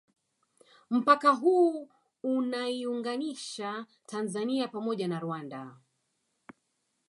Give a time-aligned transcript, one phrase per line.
[0.89, 1.89] Mpaka huu
[2.23, 5.77] unaiunganisha Tanzania pamoja na Rwanda